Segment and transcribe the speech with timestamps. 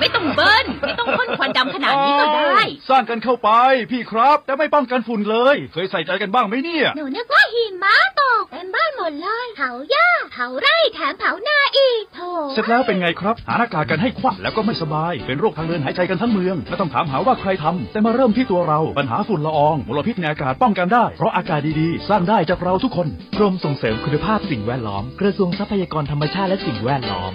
[0.00, 3.50] ไม่ต้องเบิ้ลไม่ต้องพ่นควันดำขนาดนี้ก็ได้ สร้างกันเข้าไป
[3.90, 12.20] พี่ครับ แต่ไม่ป้องกันฝุ่นเลย เคยใส่ใจกันบ้างไหมเนี่ย หนูนึกว่าหิมะตกเต็มบ้านหมดเลยเผาหญ้าเผาไร่แถมเผานาอีกโถ
[12.54, 27.34] เสร็จแล้วเป็นไงครับ หาหน้ากากกันให้ควักแล้วก็ไม่สบาย เป็นโรคทางเดินหายใจกันทั้งเมืองไม่ต้องถามหาว่าใครทำแต่มาเริ่มที่ตัวเราปัญหาฝุ่นละอองมลพิษในอากาศป้องกันได้ เพราะอากาศดีๆ สร้างได้จากเราทุกคนกรมส่งเสริมคุณภาพสิ่งแวดล้อม กระทรวงทรัพยากรธรรมชาติและสิ่งแวดล้อม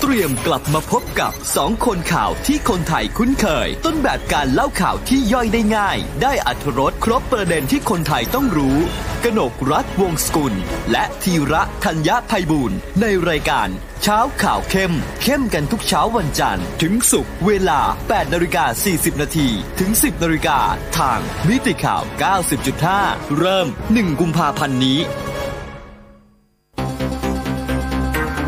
[0.00, 8.76] เตรียมกลับมาพบกับสองคนข่าวที่คนไทยคุ้นเคย ต้นแบบการเล่าข่าวที่ย่อยได้ง่าย ได้อัธรสครบประเด็นที่คนไทยต้องรู้
[9.24, 10.54] กนกรัฐวงศกุล
[10.92, 13.68] และธีระธัญญาภัยบูรณ์ในรายการ
[14.02, 19.48] เช้าข่าวเข้ม เข้มกันทุกเช้าวันจันทร์ ถึงศุกร์เวลา 8นาฬิกา40 นาที
[19.80, 20.58] ถึง 10นาฬิกา
[20.98, 22.02] ทางมิติข่าว
[22.70, 24.98] 90.5 เริ่ม 1 กุมภาพันธ์นี้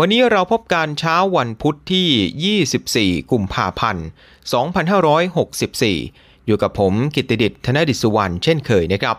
[0.00, 4.06] วันนี้เราพบกันเช้าวันพุทธที่ 24 กุมภาพันธ์
[4.86, 9.16] 2564 อยู่กับผมกิตติดิษฐ์ธนดิษสุวรรณเช่นเคยนะครับ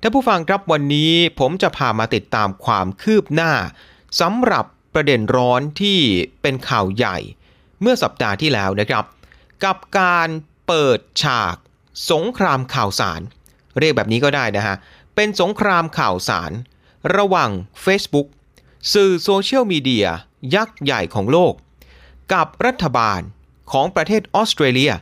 [0.00, 3.52] ท่านผู้ฟังครับวันนี้ผมจะพามาติดตามความคืบหน้า
[4.20, 4.64] สำหรับ
[4.94, 5.98] ประเด็นร้อนที่
[6.42, 7.16] เป็นข่าวใหญ่
[7.80, 9.04] เมื่อสัปดาห์ที่แล้วนะครับ
[9.64, 10.28] กับการ
[10.66, 11.56] เปิดฉาก
[12.10, 13.20] สงครามข่าวสาร
[13.78, 14.76] เรียกแบบนี้ก็ได้นะฮะ
[15.14, 16.52] เป็นสงครามข่าวสาร
[17.16, 17.50] ระหว่าง
[17.84, 18.28] Facebook
[18.92, 20.06] สื่อโซเชียลมีเดีย
[20.54, 21.54] ยักษ์ใหญ่ของโลก
[22.32, 23.20] กับรัฐบาล
[23.72, 24.92] ของประเทศออสเตรเลีย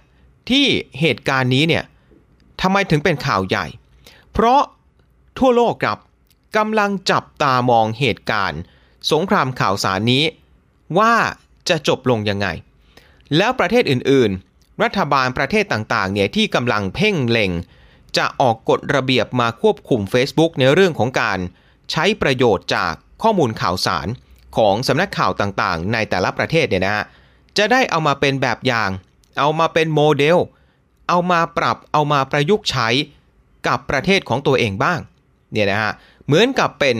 [0.50, 0.66] ที่
[1.00, 1.84] เหตุการณ์นี้เนี่ย
[2.60, 3.66] ทำไมถึงเป็นข่าวใหญ่
[4.32, 4.62] เพราะ
[5.38, 5.98] ทั่วโลกครับ
[6.56, 8.60] กำลังจับตามองเหตุการณ์
[9.12, 10.24] สงครามข่าวสารนี้
[10.98, 11.14] ว่า
[11.68, 12.46] จะจบลงยังไง
[13.36, 17.50] แล้วประเทศอื่นๆ รัฐบาลประเทศต่างๆเนี่ยที่กำลังเพ่งเล็ง
[18.16, 21.38] จะออกกฎระเบียบมาควบคุม Facebook ในเรื่องของการ
[21.90, 24.08] ใช้ประโยชน์จาก ข้อมูลข่าวสาร
[24.56, 27.04] ของสำนักข่าวต่างๆ ในแต่ละประเทศเนี่ยนะฮะ
[27.58, 28.90] จะได้เอามาเป็นแบบอย่าง
[29.40, 30.38] เอามาเป็นโมเดล
[31.08, 32.88] เอามาปรับเอามาประยุกต์ใช้
[33.66, 35.00] กับประเทศของตัวเองบ้าง
[35.52, 35.92] เนี่ยนะฮะ
[36.26, 36.96] เหมือนกับเป็น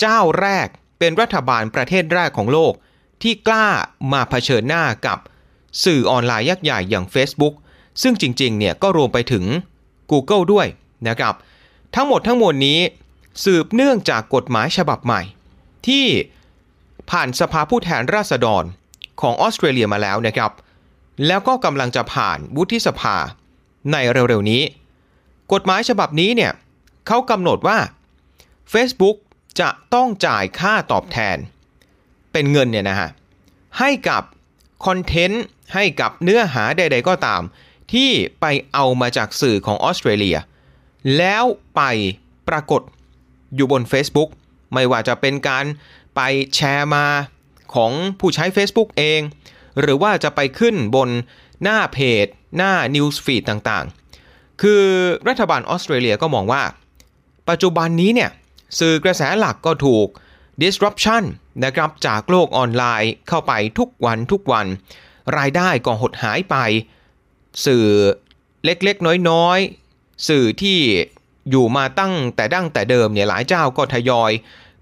[0.00, 0.66] เจ้าแรก
[0.98, 2.72] เป็นรัฐบาลประเทศแรกของโลก
[3.22, 3.68] ที่กล้า
[4.12, 5.18] มาเผชิญหน้ากับ
[5.84, 7.54] สื่อออนไลน์ยักษ์ใหญ่อย่าง Facebook
[8.02, 9.44] ซึ่งจริงๆเนี่ยก็รวมไปถึง
[10.10, 10.66] Google ด้วย
[11.08, 11.34] นะครับ
[11.94, 12.78] ทั้งหมดทั้งมวลนี้
[13.44, 15.22] สืบเนื่องจากกฎหมายฉบับใหม่
[15.88, 16.06] ที่
[17.10, 18.64] ผ่านสภาผู้แทนราษฎร
[19.20, 20.52] ของออสเตรเลียมาแล้วนะครับ
[21.26, 23.16] แล้วก็กำลังจะผ่านวุฒิสภา
[23.92, 24.62] ในเร็วๆนี้
[25.52, 26.52] กฎหมายฉบับนี้เนี่ย
[27.06, 27.78] เขากำหนดว่า
[28.72, 29.16] Facebook
[29.60, 31.36] จะต้องจ่ายค่าตอบแทน
[32.32, 33.08] เป็นเงินเนี่ยนะฮะ
[33.78, 34.22] ให้กับ
[34.86, 35.44] คอนเทนต์
[35.74, 37.42] ให้กับเนื้อหาใด ๆ ก็ตาม
[37.92, 38.10] ที่
[38.40, 40.36] ไปเอามาจากสื่อของออสเตรเลีย
[41.16, 41.44] แล้ว
[41.76, 41.82] ไป
[42.48, 42.82] ปรากฏ
[43.54, 44.30] อยู่บน Facebook
[44.74, 45.64] ไม่ว่าจะเป็นการ
[46.16, 46.20] ไป
[46.54, 47.06] แชร์มา
[47.74, 49.20] ของผู้ใช้ Facebook เอง
[49.80, 51.08] หรือว่าจะไปขึ้นบน
[51.62, 54.84] หน้าเพจ หน้า News Feed ต่างๆ คือ
[55.28, 56.62] รัฐบาลออสเตรเลียก็มองว่า
[57.48, 58.30] ปัจจุบันนี้เนี่ย
[58.78, 60.06] สื่อกระแสหลักก็ถูก
[60.62, 61.22] disruption
[61.64, 64.66] นะครับจากโลกออนไลน์เข้าไปทุกวันทุกวัน
[65.38, 66.56] รายได้ก็หดหายไป
[67.66, 67.86] สื่อ
[68.64, 70.78] เล็กๆ น้อยๆ สื่อที่
[71.50, 74.32] อยู่มาตั้งแต่ดั้งแต่เดิมเนี่ยหลายเจ้าก็ทยอย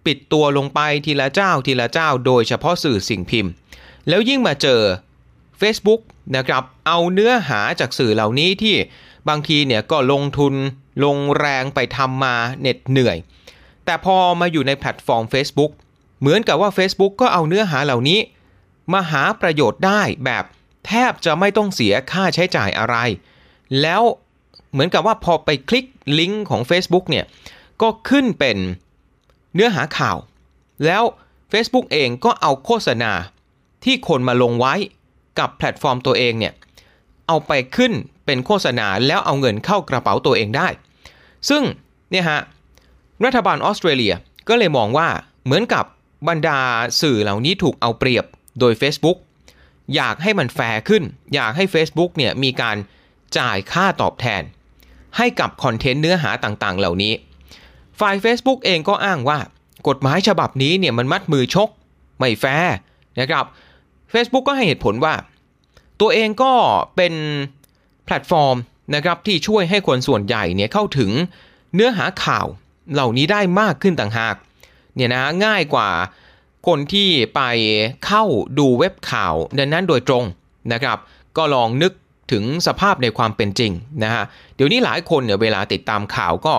[0.06, 3.52] ปิดตัวลงไปทีละเจ้าทีละเจ้า โดยเฉพาะสื่อสิ่งพิมพ์
[4.08, 4.80] แล้วยิ่งมาเจอ
[5.60, 6.00] Facebook
[6.36, 8.76] นะครับเอาเนื้อหาจากสื่อเหล่านี้ที่
[9.28, 10.54] บางทีเนี่ยก็ลงทุน
[11.04, 13.16] ลงแรงไปทำมาเหน็ดเหนื่อย
[13.84, 15.72] แต่พอมาอยู่ในแพลตฟอร์ม Facebook
[16.20, 18.20] เหมือนกับว่า Facebook ก็เอาเนื้อหาเหล่านี้
[18.92, 20.44] มาหาประโยชน์ได้แบบ
[20.86, 22.96] แทบจะไม่ต้องเสียค่าใช้จ่ายอะไร
[23.82, 24.02] แล้ว
[24.72, 25.86] เหมือนกับว่าพอไปคลิก
[26.18, 27.24] ลิงก์ของ Facebook เนี่ย
[27.82, 28.56] ก็ขึ้นเป็น
[29.54, 30.16] เนื้อหาข่าว
[30.86, 31.02] แล้ว
[31.52, 33.12] Facebook เองก็เอาโฆษณา
[33.84, 34.74] ที่คนมาลงไว้
[35.38, 36.54] กับแพลตฟอร์มตัวเองเนี่ย
[37.28, 37.92] เอาไปขึ้น
[38.26, 40.68] เป็นโฆษณาแล้วเอาเงินเข้ากระเป๋าตัวเองได้
[41.48, 41.62] ซึ่ง
[42.10, 42.40] เนี่ยฮะ
[43.24, 44.14] รัฐบาลออสเตรเลีย
[44.48, 45.08] ก็เลยมองว่า
[45.44, 45.84] เหมือนกับ
[46.28, 46.60] บรรดา
[47.00, 48.24] สื่อเหล่านี้ถูกเอาเปรียบ
[48.60, 49.18] โดย Facebook
[49.94, 51.02] อยากให้มันแฟร์ขึ้น
[51.34, 52.76] อยากให้ Facebook เนี่ยมีการ
[53.38, 54.42] จ่ายค่าตอบแทน
[55.18, 57.12] ให้กับคอนเทนต์เนื้อหาต่างๆ เหล่านี้
[58.00, 59.38] ฝ่าย Facebook เองก็อ้างว่า
[59.88, 61.68] กฎหมายฉบับนี้เนี่ยมันมัดมือชก
[62.18, 62.74] ไม่แฟร์
[63.20, 63.44] นะครับ
[64.12, 65.14] Facebook ก็ให้เหตุผลว่า
[66.00, 66.52] ตัวเองก็
[66.96, 67.14] เป็น
[68.04, 68.56] แพลตฟอร์ม
[68.94, 71.10] นะครับที่ช่วยให้คนส่วนใหญ่เนี่ยเข้าถึง
[71.74, 72.46] เนื้อหาข่าว
[72.92, 74.34] เหล่านี้ได้มากขึ้นต่างหาก
[74.94, 75.90] เนี่ยนะง่ายกว่า
[76.66, 77.40] คนที่ไป
[78.06, 78.24] เข้า
[78.58, 80.24] ดูเว็บข่าวนั้นโดยตรง
[80.72, 80.98] นะครับ
[81.36, 81.92] ก็ลองนึก
[82.32, 84.24] ถึงสภาพในความเป็นจริงนะฮะ
[84.56, 86.54] เดี๋ยวนี้หลายคนเนี่ยเวลาติดตามข่าวก็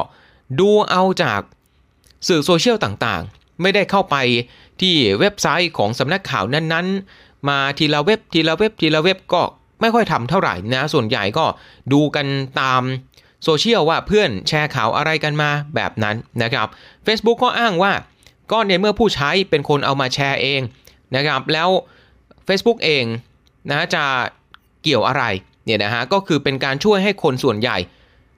[0.59, 1.41] ดูเอาจาก
[2.27, 4.15] สื่อโซเชียลต่างๆ ไม่ได้เข้าไป
[4.81, 9.41] ที่เว็บไซต์ของสำนักข่าวนั้นๆ มาทีละเว็บทีละเว็บทีละเว็บก็
[9.81, 11.45] ไม่ค่อยทำเท่าไหร่นะส่วนใหญ่ก็
[11.93, 12.25] ดูกัน
[12.61, 12.81] ตาม
[13.43, 16.67] โซเชียลว่าเพื่อนแชร์ข่าวอะไรกันมาแบบนั้นนะครับ
[17.05, 17.93] Facebook ก็อ้างว่า
[18.51, 20.61] ก็ในเมื่อผู้ใช้เป็นคนเอามาแชร์เอง
[21.15, 21.69] นะครับ แล้ว
[22.47, 23.05] Facebook เอง
[23.69, 24.03] นะจะ
[24.83, 25.23] เกี่ยวอะไร
[25.67, 27.77] เนี่ยนะฮะก็คือเป็นการช่วยให้คนส่วนใหญ่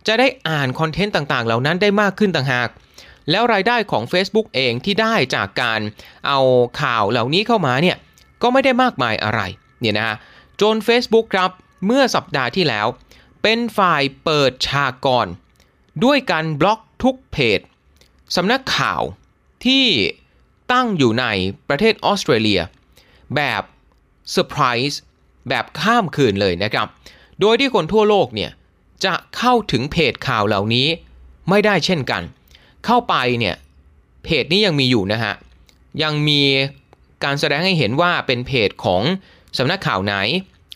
[0.07, 2.69] จะได้อ่านคอนเทนต์ต่างๆ เหล่านั้นได้มากขึ้นต่างหาก
[3.31, 5.81] แล้วรายได้ของ Facebook เองที่ได้จากการ
[6.27, 6.39] เอา
[6.81, 7.97] ข่าวเหล่านี้เข้ามาเนี่ย
[8.41, 9.41] ก็ไม่ได้มากมายอะไร
[9.79, 10.15] เนี่ยนะฮะ
[10.61, 11.51] จน Facebook ครับ
[11.85, 12.87] เมื่อสัปดาห์ที่แล้ว
[13.43, 15.27] เป็นฝ่ายเปิดฉากก่อน
[16.03, 17.59] ด้วยการบล็อกทุกเพจ
[18.35, 19.01] สำนักข่าว
[19.65, 19.85] ที่
[20.71, 21.25] ตั้งอยู่ใน
[21.69, 22.61] ประเทศออสเตรเลีย
[23.35, 23.63] แบบ
[24.31, 24.99] เซอร์ไพรส์
[25.49, 26.87] แบบข้ามคืนเลยนะครับ
[27.39, 28.51] โดยที่คนทั่วโลกเนี่ย
[29.05, 30.87] จะเข้าถึงเพจข่าวเหล่านี้
[31.49, 32.21] ไม่ได้เช่นกัน
[32.85, 33.55] เข้าไปเนี่ย
[34.23, 35.33] เพจนี้ยังมีอยู่นะฮะ
[36.03, 36.41] ยังมี
[37.23, 39.03] การแสดงให้เห็นว่าเป็นเพจของ
[39.57, 40.15] สำนักข่าวไหน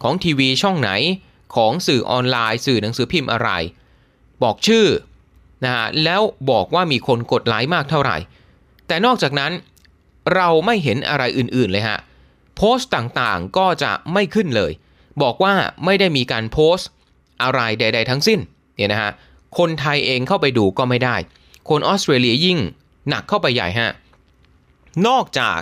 [0.04, 0.92] ของทีวีช่องไหน
[1.56, 3.50] ของสื่อออนไลน์ สื่อหนังสือพิมพ์อะไร
[4.44, 4.86] บอกชื่อ
[5.63, 6.21] นะฮะแล้ว
[6.51, 8.18] บอกว่ามีคนกดไลค์มากเท่าไหร่
[8.88, 9.51] แต่นอกจากนั้น
[10.36, 12.00] เราไม่เห็นอะไรอื่นๆเลยฮะ
[12.56, 14.71] โพสต์ต่างๆก็จะไม่ขึ้นเลย
[15.21, 15.54] บอกว่า
[15.86, 16.89] ไม่ได้มีการโพสต์
[17.42, 18.39] อะไรใด ๆ ทั้งสิ้น
[18.75, 19.12] เนี่ยนะฮะ
[19.57, 21.15] คนไทยเองเข้าไปดูก็ไม่ได้
[21.69, 22.60] คนออสเตรเลียยิ่ง
[23.10, 23.92] หนักเข้าไปใหญ่ฮะ
[25.07, 25.60] นอกจาก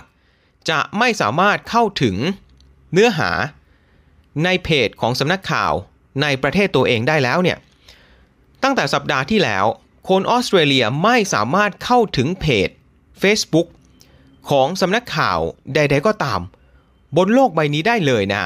[0.70, 2.16] จะไม่สามารถเข้าถึง
[2.92, 3.30] เนื้อหา
[4.44, 5.72] ในเพจของสำนักข่าว
[6.22, 7.58] ในประเทศตัวเองได้แล้วเนี่ย
[8.62, 9.64] ตั้งแต่สัปดาห์ที่แล้ว
[10.08, 12.68] คนออสเตรเลียไม่สามารถเข้าถึงเพจ
[13.22, 13.68] Facebook
[14.50, 15.38] ของสำนักข่าว
[15.74, 16.40] ใด ๆ ก็ตาม
[17.16, 18.42] บนโลกใบนี้ได้เลยนะ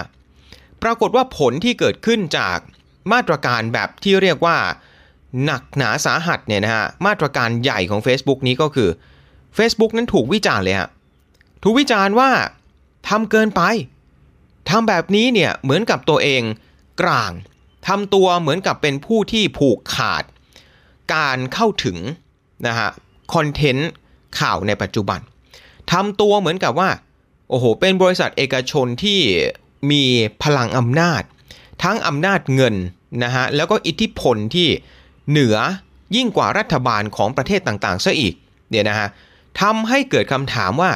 [0.82, 2.58] ปรากฏว่าผลที่เกิดขึ้นจาก
[3.12, 4.58] มาตรการแบบที่เรียกว่า
[5.44, 8.88] หนักหนาสาหัสเนี่ยนะฮะมาตรการใหญ่ของ Facebook นี้ก็คือ
[9.58, 10.88] Facebook นั้นถูกวิจารณ์เลยฮะ
[11.62, 12.30] ถูกวิจารณ์ว่า
[13.08, 13.62] ทำเกินไป
[14.70, 16.42] ทำแบบนี้เนี่ยเหมือนกับตัวเอง
[17.02, 17.32] กลาง
[17.88, 20.24] ทำตัวเหมือนกับเป็นผู้ที่ผูกขาด
[21.14, 21.98] การเข้าถึง
[22.66, 22.90] นะฮะ
[23.34, 23.90] คอนเทนต์
[24.40, 25.20] ข่าวในปัจจุบัน
[25.92, 26.90] ทำตัวเหมือนกับว่า
[27.48, 29.20] โอ้โหเป็นบริษัทเอกชนที่
[29.90, 30.04] มี
[30.42, 31.22] พลังอำนาจ
[31.82, 32.74] ทั้งอำนาจเงิน
[33.24, 34.68] นะฮะแล้วก็อิทธิพลที่
[35.30, 35.56] เหนือ
[36.16, 38.34] ยิ่งกว่ารัฐบาลของประเทศต่างๆซะอีก
[38.70, 39.08] เนี่ยนะฮะ
[39.60, 40.90] ทำให้เกิดคำถามว่า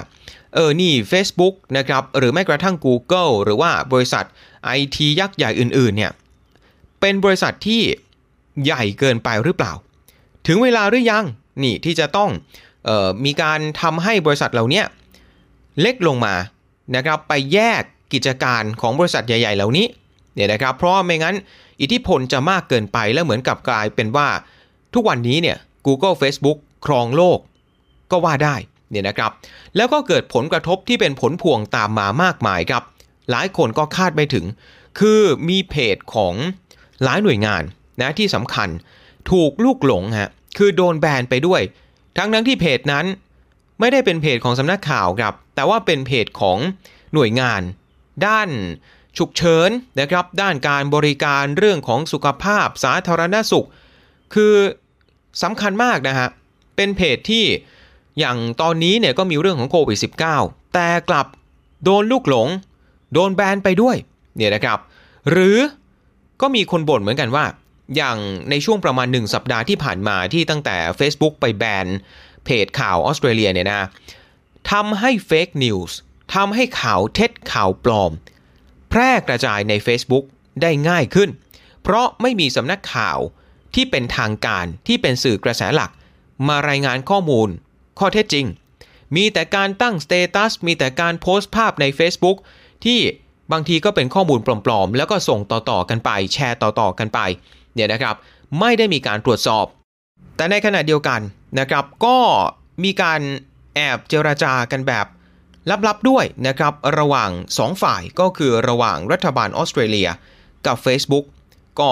[0.54, 4.24] เออนี่ Facebook นะครับหรือแม้กระทั่ง Google หรือว่าบริษัท
[4.78, 6.12] IT ยักษ์ใหญ่อื่นๆเนี่ย
[7.00, 7.82] เป็นบริษัทที่
[8.64, 9.72] ใหญ่เกินไปหรือเปล่า
[10.46, 11.24] ถึงเวลาหรือยัง
[11.62, 12.30] นี่ที่จะต้อง
[12.88, 14.82] ออมีการทำให้บริษัทเหล่านี้
[15.80, 16.34] เล็กลงมา
[16.96, 17.82] นะครับไปแยก
[18.12, 19.86] กิจการของบริษัทใหญ่ ๆ เหล่านี้
[20.34, 21.36] เนี่ยนะครับเพราะไม่งั้น
[21.80, 24.28] อิทธิพลจะมากเกินไปแล้วเหมือนกับกลายเป็นว่า
[24.94, 27.38] ทุกวันนี้เนี่ย Google Facebook ครองโลก
[28.10, 28.56] ก็ว่าได้
[28.90, 29.30] เนี่ยนะครับ
[29.76, 32.82] แล้วก็เกิดผลกระทบที่เป็นผลพวงตามมามากมายครับ
[33.30, 34.44] หลายคนก็คาดไม่ถึง
[34.98, 36.34] คือมีเพจของ
[37.02, 37.62] หลายหน่วยงาน
[38.00, 38.68] นะที่สำคัญ
[39.30, 41.60] ถูกลูกหลงฮะคือโดนแบนไปด้วย
[42.16, 43.06] ทั้งทั้งที่เพจนั้น
[43.80, 46.58] ไม่ได้เป็นเพจของสำนักข่าวครับ แต่ว่าเป็นเพจของ
[47.14, 47.60] หน่วยงาน
[48.26, 48.48] ด้าน
[49.18, 53.66] ฉุกเฉินนะครับ ด้านการบริการเรื่องของสุขภาพสาธารณสุข
[54.34, 54.54] คือ
[55.42, 56.28] สำคัญมากนะฮะ
[56.76, 57.44] เป็นเพจที่
[58.18, 59.98] อย่างตอนนี้เนี่ยก็มีเรื่องของโควิด
[60.34, 61.26] -19 แต่กลับ
[61.84, 62.48] โดนลูกหลง
[63.12, 63.96] โดนแบนไปด้วย
[64.36, 64.78] เนี่ยนะครับ
[65.30, 65.58] หรือ
[66.40, 67.44] ก็มีคนบ่นเหมือนกันว่า
[67.96, 68.18] อย่าง
[68.50, 71.86] ในช่วงประมาณ 1 สัปดาห์ที่ผ่านมาที่ตั้งแต่ Facebook ไปแบน
[72.44, 73.88] เพจข่าวออสเตรเลียเนี่ยนะ
[74.70, 75.96] ทำให้ fake news
[76.34, 78.12] ทำให้ข่าวเท็จข่าวปลอม
[78.90, 80.24] แพร่กระจายใน Facebook
[80.62, 81.30] ได้ง่ายขึ้น
[81.82, 83.18] เพราะไม่มีสำนักข่าว
[83.74, 85.90] ที่เป็นทางการที่เป็นสื่อกระแสหลัก
[86.48, 87.48] มารายงานข้อมูล
[87.98, 88.46] ข้อเท็จจริง
[89.16, 92.36] มีแต่การตั้ง status มีแต่การโพสต์ภาพใน Facebook
[92.84, 92.98] ที่
[93.52, 97.20] บางทีก็เป็นข้อมูลปลอมๆ แล้วก็ส่งต่อๆกันไป แชร์ต่อๆกันไป
[97.74, 98.14] เนี่ยนะครับ
[98.60, 99.66] ไม่ได้มีการตรวจสอบ
[100.36, 101.20] แต่ในขณะเดียวกัน
[101.58, 102.16] นะครับก็
[102.84, 103.20] มีการ
[103.74, 105.06] แอบเจราจากันแบบ
[105.86, 110.08] ลับๆด้วยนะครับระหว่าง 2 ฝ่ายก็คือระหว่างรัฐบาลออสเตรเลีย
[110.66, 111.24] กับ Facebook
[111.80, 111.90] ก็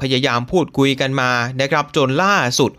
[0.00, 2.70] พยายามพูดคุยกันมานะครับจนล่าสุด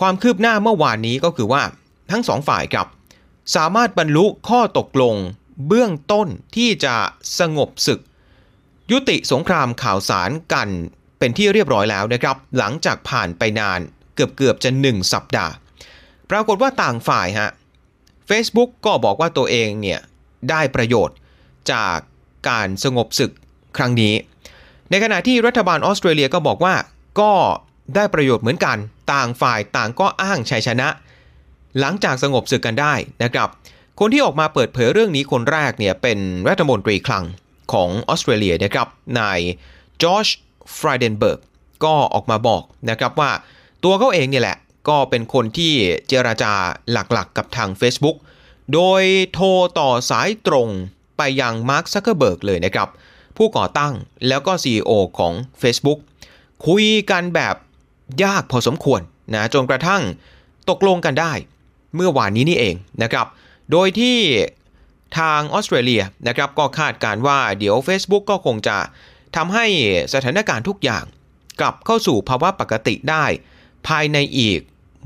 [0.00, 1.62] ความคืบหน้าเมื่อวานนี้ก็คือว่า
[2.10, 2.86] ทั้งสองฝ่ายครับ
[3.56, 5.16] สามารถบรรลุข้อตกลง
[5.66, 6.94] เบื้องต้นที่จะ
[7.38, 8.00] สงบศึก
[8.90, 10.68] ยุติสงครามข่าวสารกัน
[11.18, 13.80] เป็นที่เรียบร้อยแล้วนะครับ หลังจากผ่านไปนาน
[14.14, 15.52] เกือบเกือบจะ 1 สัปดาห์
[16.30, 17.50] ปรากฏว่าต่างฝ่ายฮะ
[18.28, 20.00] Facebook ก็บอกว่าตัวเองเนี่ย
[20.50, 21.16] ได้ประโยชน์
[21.72, 21.96] จาก
[22.48, 23.30] การสงบศึก
[23.76, 24.14] ครั้งนี้
[24.90, 26.74] ในขณะที่รัฐบาลออสเตรเลียก็บอกว่า
[27.20, 27.32] ก็
[27.94, 28.76] ได้ประโยชน์เหมือนกัน
[29.12, 30.88] ต่างฝ่ายต่างก็อ้างชัยชนะ
[31.78, 33.48] หลังจากสงบศึกกันได้นะครับ
[34.00, 37.24] คนที่ออกมาเปิดเผยเรื่องนี้คนแรกเนี่ยเป็นรัฐมนตรีคลัง
[37.72, 38.88] ของออสเตรเลียนะครับ
[39.18, 39.40] นาย
[40.02, 40.26] จอร์จ
[40.78, 41.40] ฟรายเดนเบิร์ก
[41.84, 43.30] ก็ออกมาบอกนะครับว่า
[43.84, 44.56] ตัวเขาเองเนี่ยแหละ
[44.88, 45.72] ก็เป็นคนที่
[46.08, 46.52] เจรจา
[46.92, 48.16] หลักๆกับทาง Facebook
[48.72, 49.48] โดยโทร
[49.78, 50.68] ต่อสายตรง
[51.16, 52.88] ไปยังมาร์คซักเคอร์เบิร์กเลยนะครับ
[53.36, 53.92] ผู้ก่อตั้ง
[54.28, 55.98] แล้วก็ CEO ของ Facebook
[56.66, 57.54] คุยกันแบบ
[58.24, 59.00] ยากพอสมควร
[59.34, 60.02] นะจนกระทั่ง
[60.70, 61.32] ตกลงกันได้
[61.94, 63.26] เมื่อวานนี้นี่เองนะครับ
[63.70, 64.18] โดยที่
[65.18, 68.76] ทางออสเตรเลียนะครับก็คาดการว่าเดี๋ยว Facebook ก็คงจะ
[69.36, 69.66] ทำให้
[70.12, 71.04] สถานการณ์ทุกอย่าง
[71.60, 73.24] กลับเข้าสู่ภาวะปกติได้
[73.88, 74.60] ภายในอีก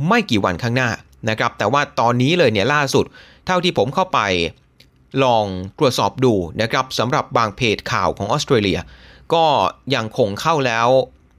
[0.08, 0.90] ไม่กี่วันข้างหน้า
[1.30, 3.04] นะครับ แต่ว่าตอนนี้เลยเนี่ยล่าสุด
[3.46, 4.20] เท่าที่ผมเข้าไป
[5.24, 5.44] ลอง
[5.78, 8.78] ตรวจสอบดูนะครับสำหรับบางเพจข่าวของออสเตรเลีย
[9.34, 9.44] ก็
[9.94, 10.88] ยังคงเข้าแล้ว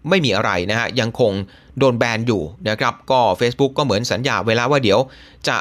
[0.10, 1.32] ไม่มีอะไรนะฮะยังคง
[1.80, 5.00] โดนแบนอยู่นะครับ ก็ Facebook ก็เหมือนสัญญาเวลาว่าเดี๋ยว
[5.48, 5.58] จะ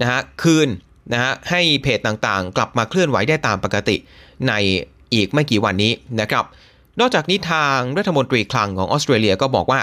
[0.00, 0.68] นะฮะคืน
[1.12, 3.96] นะฮะให้เพจต่างๆ กลับมาเคลื่อนไหวได้ตามปกติ
[4.48, 4.52] ใน
[5.14, 6.44] อีกไม่กี่วันนี้นะครับ
[7.00, 9.80] นอกจากนี้ทางรัฐมนตรีคลังของออสเตรเลียก็บอกว่า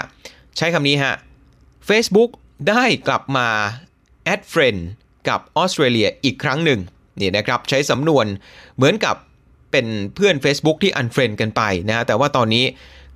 [0.56, 1.14] ใช้คำนี้ฮะ
[1.88, 2.30] Facebook
[2.68, 3.48] ได้กลับมา
[4.32, 4.80] add friend
[5.28, 6.80] กับออสเตรเลียอีกครั้งหนึ่ง
[7.20, 8.26] นี่นะครับใช้สำนวน
[8.76, 9.16] เหมือนกับ
[9.72, 12.64] เป็นเพื่อน Facebook ที่ unfriend กันไปนะแต่ว่าตอนนี้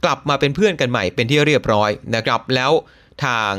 [0.04, 2.72] กลับมาเป็นเพื่อนกันใหม่เป็นที่เรียบร้อยนะครับแล้ว
[3.24, 3.52] ทาง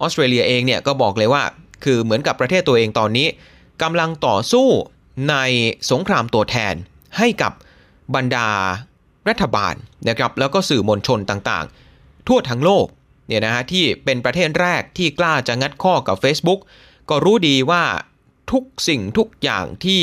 [0.00, 1.42] ออสเตรเลียเองเนี่ยก็บอกเลยว่า
[1.84, 3.26] คือเหมือนกับประเทศตัวเองตอนนี้
[3.82, 4.68] กำลังต่อสู้
[5.30, 5.36] ใน
[5.90, 6.74] สงครามตัวแทน
[7.18, 7.52] ให้กับ
[8.14, 8.48] บรรดา
[9.28, 9.74] รัฐบาล
[10.08, 12.86] นะครับแล้วก็สื่อมวลชนต่างๆ ทั่วทั้งโลก
[13.26, 16.60] เนี่ยนะฮะที่เป็นประเทศแรกที่กล้าจะงัดข้อกับ Facebook
[17.08, 17.84] ก็รู้ดีว่า
[18.52, 20.02] ทุกสิ่งทุกอย่างที่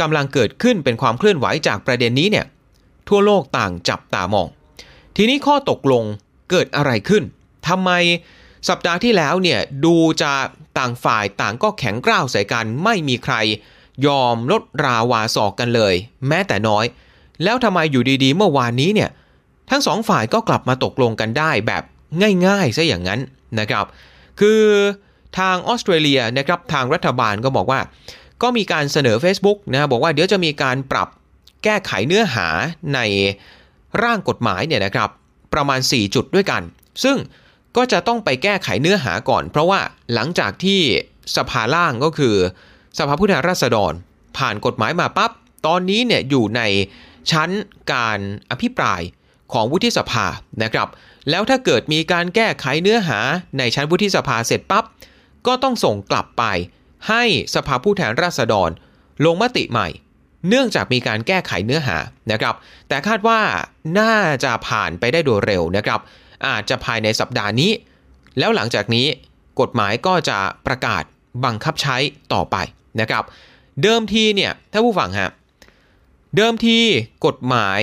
[0.00, 2.46] กำลังเกิดขึ้นเป็นความเคลื่อนไหวจากประเด็นนี้เนี่ย
[3.08, 4.48] ทั่วโลกต่างจับตามอง
[5.16, 6.04] ทีนี้ข้อตกลง
[6.50, 7.22] เกิดอะไรขึ้น
[7.68, 7.90] ทำไม
[8.68, 10.32] สัปดาห์ที่แล้วเนี่ยดูจะ
[10.78, 13.34] ต่างฝ่ายต่างก็แข็งกร้าวใส่กันไม่มีใคร
[14.06, 15.94] ยอมลดราวาศอกกันเลย
[16.28, 16.84] แม้แต่น้อย
[17.44, 19.10] แล้วทำไมอยู่ดีๆ เมื่อวานนี้เนี่ย
[19.70, 21.82] ทั้งสองฝ่ายก็กลับมาตกลงกันได้แบบ
[22.46, 23.20] ง่ายๆซะอย่างนั้น
[23.60, 23.84] นะครับ
[24.40, 24.62] คือ
[25.38, 27.80] ทางออสเตรเลียนะครับทางรัฐบาลก็บอกว่า
[28.42, 31.08] ก็มีการเสนอ Facebook นะบอกว่าเดี๋ยวจะมีการปรับ
[31.64, 32.48] แก้ไขเนื้อหา
[32.94, 33.00] ใน
[34.02, 35.08] ร่างกฎหมายเนี่ยนะครับ
[35.54, 36.62] ประมาณ 4 จุดด้วยกัน
[37.04, 37.16] ซึ่ง
[37.76, 39.80] ก็จะต้องไปแก้ไขเนื้อหาก่อน เพราะว่า
[40.14, 40.80] หลังจากที่
[41.36, 42.36] สภาล่างก็คือ
[42.98, 43.92] สภาผู้แทนราษฎร
[44.38, 45.30] ผ่านกฎหมายมาปับ๊บ
[45.66, 46.60] ตอนนี้เนี่ยอยู่ใน
[47.30, 47.50] ชั้น
[47.92, 48.18] การ
[48.50, 49.00] อภิปราย
[49.52, 50.26] ของวุฒิสภา
[50.62, 50.88] นะครับ
[51.30, 53.20] แล้วถ้าเกิดมีการแก้ไขเนื้อหา
[53.58, 54.84] ในชั้นวุฒิสภาเสร็จปับ๊บ
[55.46, 56.44] ก็ต้องส่งกลับไป
[57.08, 57.22] ให้
[57.54, 58.70] สภาผู้แทนราษฎร
[59.24, 59.88] ลงมติใหม่
[60.48, 61.96] เนื่องจากมีการแก้ไขเนื้อหา
[62.30, 62.54] นะครับ
[62.88, 63.40] แต่คาดว่า
[63.98, 64.14] น่า
[64.44, 66.00] จะผ่านไปได้โดยเร็วนะครับ
[66.46, 67.72] อาจจะภายในสัปดาห์นี้
[68.38, 69.06] แล้วหลังจากนี้
[69.60, 71.02] กฎหมายก็จะประกาศ
[71.44, 71.96] บังคับใช้
[72.32, 72.56] ต่อไป
[73.00, 73.24] นะครับ
[73.82, 75.30] เดิมทีเนี่ยถ้าผู้ฟังฮะ
[76.36, 76.78] เดิมที
[77.26, 77.80] กฎหมาย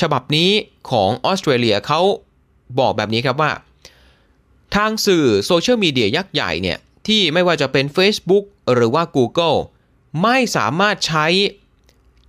[0.00, 0.50] ฉบับนี้
[0.90, 2.00] ของออสเตรเลียเขา
[2.78, 3.52] บอกแบบนี้ครับว่า
[4.74, 8.44] ทางสื่อโซเชียลมีเดียยักษ์ใหญ่เนี่ยที่ไม่ว่าจะเป็น Facebook
[8.74, 9.58] หรือว่า Google
[10.22, 11.26] ไม่สามารถใช้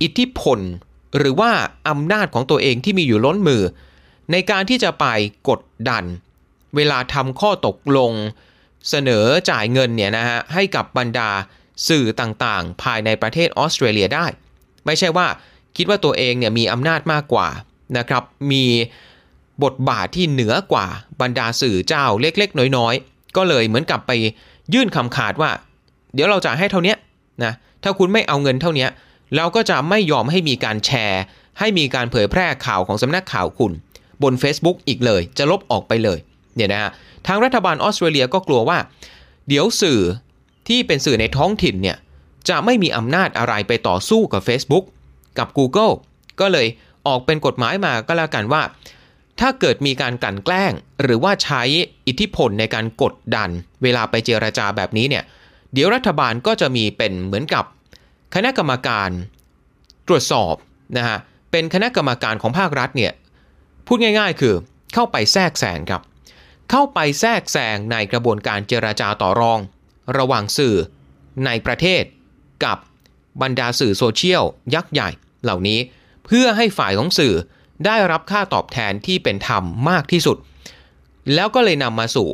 [0.02, 0.58] อิทธิพล
[1.18, 1.50] หรือว่า
[1.88, 3.62] อำนาจของตัวเองที่มีอยู่ล้นมือ
[4.32, 5.06] ในการที่จะไป
[5.48, 6.04] กดดัน
[6.76, 8.12] เวลาทำข้อตกลง
[8.90, 11.30] เสนอจ่ายเงินเนี่ยนะฮะให้กับบรรดา
[11.88, 14.26] สื่อต่างๆ ภายในประเทศออสเตรเลียได้
[14.86, 15.26] ไม่ใช่ว่า
[15.76, 17.48] คิดว่าตัวเองเนี่ยมีอำนาจมากกว่า
[17.98, 18.64] นะครับ มี
[19.64, 20.86] บทบาทที่เหนือกว่า
[21.20, 24.12] บรรดาสื่อเจ้าเล็กๆ น้อยๆ ก็เลยเหมือนกับไป
[24.74, 25.50] ยื่นคำขาดว่า
[26.14, 26.94] เดี๋ยวเราจะให้เท่านี้
[27.44, 27.52] นะ
[27.82, 28.86] ถ้าคุณไม่เอาเงินเท่านี้
[29.36, 31.22] เราก็จะไม่ยอมให้มีการแชร์
[31.58, 33.72] ให้มีการเผยแพร่ข่าวของสำนักข่าวคุณ
[34.22, 36.18] บน Facebook อีกเลย จะลบออกไปเลย
[36.54, 36.90] เนี่ยนะฮะ
[37.26, 38.78] ทางรัฐบาลออสเตรเลียก็กลัวว่า
[39.48, 40.00] เดี๋ยวสื่อ
[40.68, 41.96] ที่เป็นสื่อในท้องถิ่นเนี่ย
[42.48, 44.84] จะไม่มีอำนาจอะไรไปต่อสู้กับ Facebook
[45.38, 45.92] กับ Google
[46.40, 46.66] ก็เลย
[47.06, 48.62] ออกเป็นกฎหมายมาก็แล้วกันว่า
[49.40, 51.62] ถ้าเกิดมีการกลั่นแกล้ง หรือว่าใช้
[52.06, 53.50] อิทธิพลในการกดดัน
[53.82, 55.24] เวลาไปเจรจาแบบนี้เนี่ย
[55.72, 57.64] เดี๋ยวรัฐบาลก็จะมีเป็นเหมือนกับ
[58.34, 59.10] คณะกรรมการ
[60.08, 60.54] ตรวจสอบ
[60.96, 61.18] นะฮะ
[61.50, 63.12] เป็นคณะกรรมการของภาครัฐเนี่ย
[63.86, 64.54] พูดง่ายๆ คือ
[64.94, 66.02] เข้าไปแทรกแซงครับ
[66.70, 69.58] เข้าไปแทรกแซงในกระบวนการเจราจาต่อรอง
[70.18, 70.76] ระหว่างสื่อ
[71.46, 72.02] ในประเทศ
[72.64, 72.78] กับ
[73.42, 74.44] บรรดาสื่อโซเชียล
[74.74, 75.08] ยักษ์ใหญ่
[75.44, 75.78] เหล่านี้
[76.26, 77.34] เพื่อให้ฝ่ายของสื่อ
[77.86, 80.36] ได้รับค่าตอบแทนที่เป็นธรรมมากที่สุด
[81.34, 82.28] แล้วก็เลยนำมาสู่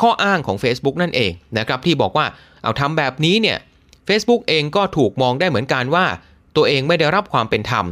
[0.00, 2.26] ข้ออ้างของ Facebook นั่นเองนะครับที่บอกว่า
[2.62, 3.58] เอาทำแบบนี้เนี่ย
[4.08, 6.06] Facebook เองก็ถูกมองได้เหมือนกันว่า
[6.56, 7.86] ตัวเองไม่ได้รับความเป็นธรรม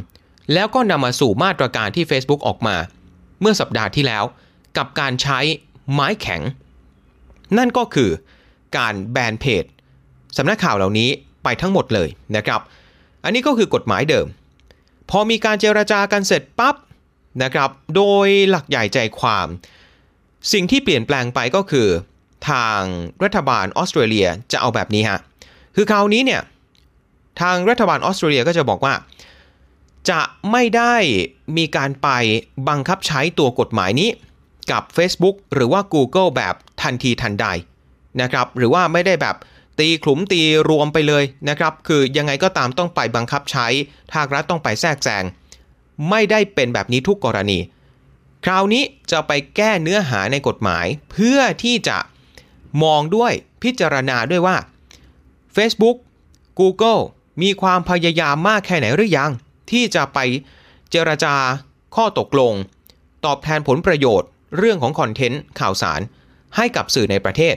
[0.53, 2.77] แล้วก็นำมาสู่มาตรการที่ Facebook ออกมา
[3.41, 4.25] เมื่อสัปดาห์ที่แล้ว
[4.77, 5.39] กับการใช้
[5.93, 6.43] ไม้แข็ง
[7.59, 8.11] นั่นก็คือ
[8.77, 9.65] การแบนเพจ
[10.37, 11.09] สำนักข่าวเหล่านี้
[11.45, 12.61] ไปทั้งหมดเลยนะครับ
[13.25, 14.27] อันนี้ก็คือกฎหมายเดิม
[15.11, 16.75] พอมีการเจราจากันเสร็จปั๊บ
[17.43, 19.47] นะครับ โดยหลักใหญ่ใจความ
[20.53, 21.89] สิ่งที่เปลี่ยนแปลงไปก็คือ
[22.51, 22.81] ทาง
[23.25, 25.21] รัฐบาลออสเตรเลียจะเอาแบบนี้ฮะ
[25.77, 26.43] คือคราวนี้เนี่ย
[27.41, 28.95] ทางรัฐบาลออสเตรเลียก็จะบอกว่า
[30.11, 30.21] จะ
[30.51, 30.95] ไม่ได้
[31.57, 32.09] มีการไป
[32.69, 34.11] บังคับใช้ตัวกฎหมายนี้
[34.71, 37.47] กับ Facebook หรือว่า Google แบบทันทีทันใด
[38.23, 39.37] นะครับ หรือว่าไม่ได้แบบ
[39.79, 43.67] ตีขลุมตีรวมไปเลยนะครับ คือยังไงก็ตามต้องไปบังคับใช้
[44.13, 45.25] ภาครัฐต้องไปแทรกแซง
[46.11, 47.59] ไม่ได้เป็นแบบนี้ทุกกรณี
[48.45, 51.99] คราวนี้จะไปแก้เนื้อหาในกฎหมาย เพื่อที่จะ
[52.83, 54.57] มองด้วยพิจารณาด้วยว่า
[55.57, 55.97] Facebook
[56.61, 57.03] Google
[57.43, 59.31] มีความพยายามมากแค่ไหนหรือยัง
[59.71, 60.19] ที่จะไป
[60.91, 61.35] เจรจา
[61.97, 62.55] ข้อตกลง
[63.25, 66.01] ตอบแทนผลประโยชน์ เรื่องของคอนเทนต์ข่าวสาร
[66.57, 67.55] ให้กับสื่อในประเทศ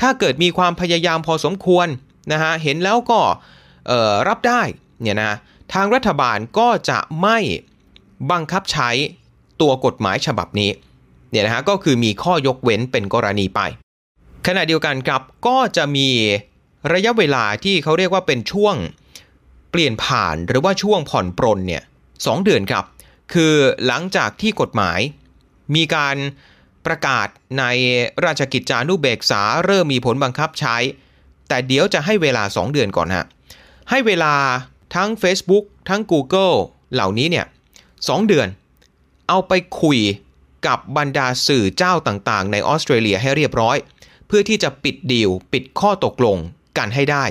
[0.00, 1.86] ถ้าเกิดมีความพยายามพอสมควร
[2.32, 3.20] นะฮะเห็นแล้วก็
[4.28, 4.62] รับได้
[5.00, 5.36] เนี่ยนะ
[5.72, 7.38] ทางรัฐบาลก็จะไม่
[8.30, 8.90] บังคับใช้
[9.60, 10.70] ตัวกฎหมายฉบับนี้
[11.30, 13.60] เนี่ยนะฮะก็คือมีข้อยกเว้นเป็นกรณีไป
[14.46, 16.08] ขณะเดียวกันครับก็จะมี
[16.92, 18.74] ระยะเวลาที่เขาเรียกว่าเป็นช่วง
[19.70, 21.82] เปลี่ยนผ่านหรือว่าช่วงผ่อนปรนเนี่ย
[22.26, 22.84] สเดือนครับ
[23.32, 23.54] คือ
[23.86, 25.00] หลังจากที่กฎหมาย
[25.74, 26.16] มีการ
[26.86, 27.64] ประกาศใน
[28.24, 30.76] ราชกิจจานุเบกษาเริ่มมีผลบังคับใช้
[31.48, 33.24] แต่เดี๋ยวจะให้เวลา 2 เดือนก่อนฮะ
[33.90, 34.34] ให้เวลา
[34.94, 36.56] ทั้ง Facebook ทั้ง Google
[36.94, 37.46] เหล่านี้เนี่ย
[38.08, 38.48] สเดือน
[39.28, 39.98] เอาไปคุย
[40.66, 43.76] กับบรรดาสื่อเจ้าต่างๆ ในออสเตรเลียให้เรียบร้อย
[44.26, 46.36] เพื่อที่จะปิดดีลปิดข้อตกลง
[46.78, 47.24] กันให้ได้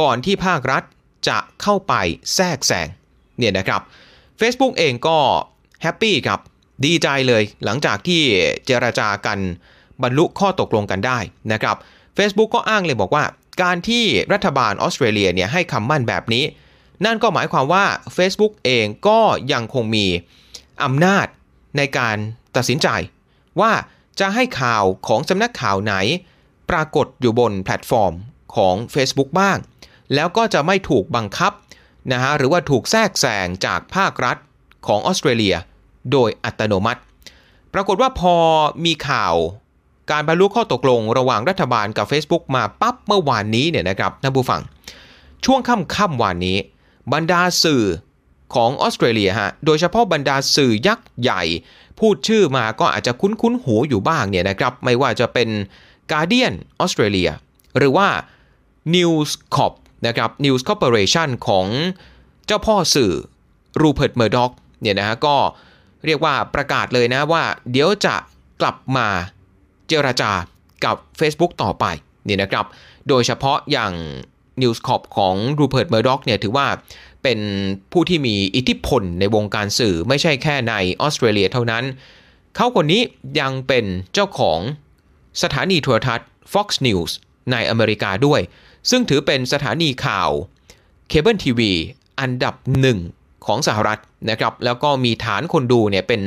[0.00, 0.82] ก่อนที่ภาครัฐ
[1.28, 1.94] จะเข้าไป
[2.34, 2.88] แทรกแซง
[3.38, 3.80] เนี่ยนะครับ
[4.40, 5.18] Facebook เองก็
[5.82, 6.40] แฮปปี้ครับ
[6.84, 8.22] ดีใจเลยหลังจากที่
[8.66, 9.38] เจราจากัน
[10.02, 11.18] บรรลุข้อตกลงกันได้
[11.52, 11.76] นะครับ
[12.16, 13.24] Facebook ก็อ้างเลยบอกว่า
[13.62, 16.44] การที่รัฐบาลออสเตรเลียเนี่ยให้คำมั่นแบบนี้
[17.04, 17.84] นั่นก็หมายความว่า
[18.16, 19.20] Facebook เองก็
[19.52, 20.06] ยังคงมี
[20.84, 21.26] อำนาจ
[21.76, 22.16] ในการ
[22.56, 22.88] ตัดสินใจ
[23.60, 23.72] ว่า
[24.20, 25.94] จะให้ข่าวของสำนักข่าวไหน
[26.70, 28.12] ปรากฏอยู่บนแพลตฟอร์ม
[28.56, 29.58] ของ Facebook บ้าง
[30.14, 31.52] แล้วก็จะไม่ถูกบังคับ
[32.12, 34.36] นะฮะหรือว่าถูกแทรกแซงจากภาครัฐ
[34.86, 35.56] ของออสเตรเลีย
[36.12, 37.00] โดยอัตโนมัติ
[37.74, 38.36] ปรากฏว่าพอ
[38.84, 39.34] มีข่าว
[40.10, 44.60] การบรรลุข้อตกลงระหว่างรัฐบาลกับ Facebook มาปั๊บเมื่อวานนี้เนี่ยนะครับท่านผู้ฟัง
[45.44, 46.58] ช่วงค่ำค่ำวานนี้
[47.12, 47.84] บรรดาสื่อ
[48.54, 51.42] ของออสเตรเลียฮะโดยเฉพาะบรรดาสื่อยักษ์ใหญ่
[51.98, 55.48] พูดชื่อมาก็อาจจะคุ้นๆหูอยู่บ้างเนี่ยนะครับ ไม่ว่าจะเป็น
[56.10, 57.30] Guardian ออสเตรเลีย
[57.78, 58.08] หรือว่า
[58.94, 59.74] News Corp
[60.06, 61.66] นะครับ News Corporation ของ
[62.46, 63.12] เจ้าพ่อสื่อ
[63.80, 68.14] รูเพิร์ตเมอร์ด็อกเนี่ยนะฮะก็เรียกว่าประกาศเลยนะว่า เดี๋ยวจะ
[68.60, 69.08] กลับมา
[69.88, 70.32] เจรจา
[70.84, 71.84] กับ Facebook ต่อไป
[72.28, 72.66] นี่นะครับ
[73.08, 73.92] โดยเฉพาะอย่าง
[74.62, 76.66] News Corp ของรูเพิร์ตเมอร์ด็อกเนี่ยถือว่า
[77.22, 77.38] เป็น
[77.92, 81.84] ผู้ที่มีอิทธิพลในวงการสื่อไม่ใช่แค่ในออสเตรเลียเท่านั้น
[82.54, 83.02] เขาคนนี้
[83.40, 84.60] ยังเป็นเจ้าของ
[85.42, 87.10] สถานีโทรทัศน์ Fox News
[87.52, 88.40] ในอเมริกาด้วย
[88.90, 90.30] ซึ่งถือเป็นสถานีข่าว
[91.08, 91.72] เคเบิลทีวี
[92.20, 92.98] อันดับหนึ่ง
[93.46, 96.20] ของสหรัฐนะครับแล้วก็มีฐานคนดูเนี่ยเป็น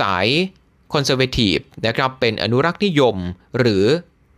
[0.00, 0.26] สาย
[0.92, 3.16] conservative นะครับเป็นอนุรักษ์นิยม
[3.58, 3.84] หรือ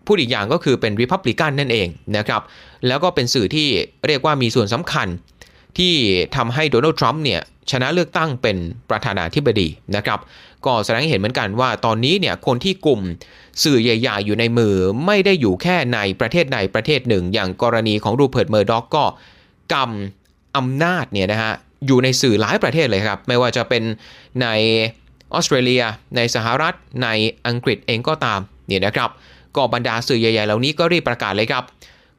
[0.07, 2.43] พูดอีกอย่างก็คือเป็นริพับลิกันนั่นเองนะครับ
[2.87, 3.69] แล้วก็เป็นสื่อที่
[4.07, 5.09] เรียกว่ามีส่วนสำคัญ
[5.79, 5.95] ที่
[6.37, 8.57] ทำให้โดนัลด์ทรัมป์เนี่ยชนะเลือกตั้งเป็น
[8.91, 10.21] ประธานาธิบดีนะครับ
[10.67, 13.01] ก็แสดงให้เห็นเหมือนกันว่าตอนนี้เนี่ยคนที่กลุ่ม
[13.65, 14.75] สื่อใหญ่ๆ อยู่ในมือ
[15.07, 19.05] ไม่ได้อยู่แค่ในประเทศใดประเทศหนึ่ง อย่างกรณีของรูเพิร์ตเมอร์ด็อกก็
[19.73, 21.55] กำอำนาจเนี่ยนะฮะ
[21.87, 23.83] อยู่ในสื่อหลายประเทศเลยครับ ไม่ว่าจะเป็น
[24.43, 24.47] ใน
[25.35, 25.83] ออสเตรเลีย
[26.17, 27.09] ในสหรัฐ ใน
[27.47, 29.11] อังกฤษเองก็ตามเนี่ยนะครับ
[29.57, 31.65] ก็บรรดาสื่อใหญ่ๆเหล่านี้ก็รีบประกาศเลยครับ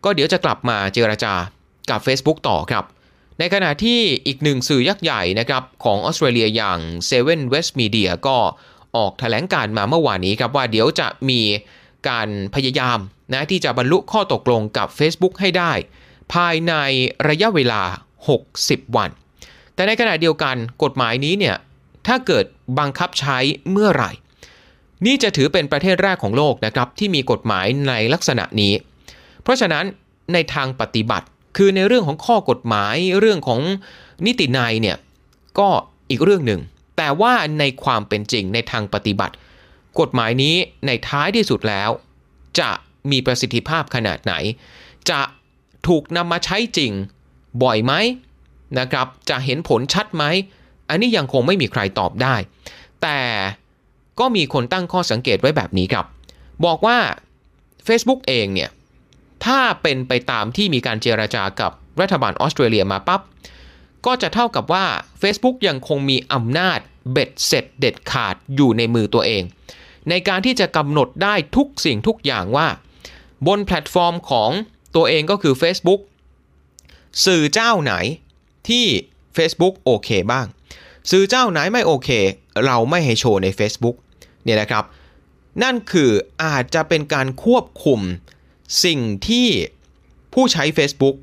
[0.03, 1.33] ก็เดี๋ยวจะกลับมาเจราจา
[1.89, 2.85] กับ Facebook ต่อครับ
[3.39, 8.37] ในขณะที่อีกหนึ่งสื่อยักษ์ใหญ่นะครับของออสเตรเลียอย่าง Seven West Media ก็
[8.95, 11.41] ออกแถลงการมาเมื่อวานนี้ครับว่าเดี๋ยวจะมี
[12.09, 12.99] การพยายาม
[13.33, 15.71] นะที่จะบรรลุข้อตกลงกับ Facebook ให้ได้
[16.33, 16.73] ภายใน
[17.27, 17.81] ระยะเวลา
[18.39, 19.09] 60 วัน
[19.79, 21.55] แต่ในขณะเดียวกันกฎหมายนี้เนี่ย
[22.07, 22.45] ถ้าเกิด
[22.79, 23.37] บังคับใช้
[23.71, 24.11] เมื่อไหร่
[25.05, 28.73] นี่จะถือเป็นประเทศแรกของโลกนะครับที่มีกฎหมายในลักษณะนี้
[29.43, 29.85] เพราะฉะนั้น
[30.33, 33.61] ในทางปฏิบัติคือในเรื่องของข้อกฎหมายเรื่องของ
[34.25, 34.97] นิตินัยเนี่ย
[35.59, 35.69] ก็
[36.09, 36.61] อีกเรื่องหนึ่ง
[36.97, 39.33] แต่ว่าในความเป็นจริงในทางปฏิบัติ
[39.99, 40.55] กฎหมายนี้
[40.87, 41.89] ในท้ายที่สุดแล้ว
[42.59, 42.69] จะ
[43.11, 44.33] มีประสิทธิภาพขนาดไหน
[45.09, 45.21] จะ
[45.87, 46.91] ถูกนำมาใช้จริง
[47.63, 47.93] บ่อยไหม
[48.79, 50.23] นะครับ จะเห็นผลชัดไหม
[50.89, 52.35] อันนี้ยังคงไม่มีใครตอบได้
[53.01, 53.19] แต่
[54.19, 56.05] ก็มีคนตั้งข้อสังเกตไว้แบบนี้ครับ
[56.65, 56.97] บอกว่า
[57.87, 58.69] Facebook เองเนี่ย
[59.45, 63.21] ถ้าเป็นไปตามที่มีการเจราจากับรัฐบาลออสเตรเลียมาปับ๊บ
[64.05, 64.85] ก็จะเท่ากับว่า
[65.21, 66.79] Facebook ยังคงมีอำนาจ
[67.11, 69.43] เบ็ดเสร็จเด็ดขาดอยู่ในมือตัวเอง
[70.09, 72.67] ในการที่จะกำหนดได้ทุกสิ่งทุกอย่างว่า
[73.47, 74.51] บนแพลตฟอร์มของ
[74.95, 76.01] ตัวเองก็คือ Facebook
[77.25, 77.93] สื่อเจ้าไหน
[78.69, 78.85] ที่
[79.37, 80.45] Facebook โอเคบ้าง
[81.11, 82.09] สื่อเจ้าไหนไม่โอเค
[82.65, 83.95] เราไม่ให้โชว์ใน Facebook
[84.43, 84.83] เนี่ยนะครับ
[85.63, 86.11] นั่นคือ
[86.43, 87.99] อาจจะเป็นการควบคุม
[88.85, 89.47] สิ่งที่
[90.33, 91.15] ผู้ใช้ Facebook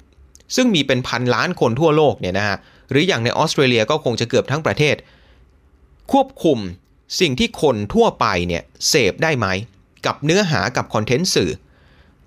[0.56, 2.56] ซึ่งมีเป็นพันล้านคนทั่วโลกเนี่ยนะฮะ
[2.90, 4.96] หรืออย่างในออสเตรเลียก็คงจะเกือบทั้งประเทศ
[6.12, 6.58] ควบคุม
[7.20, 9.46] สิ่งที่คนทั่วไปเนี่ยเสพได้ไหม
[10.06, 11.50] กับเนื้อหากับคอนเทนต์สื่อ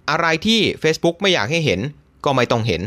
[0.09, 1.79] อะไรที่ Facebook ไม่อยากให้เห็น
[2.25, 2.81] ก็ไม่ต้องเห็น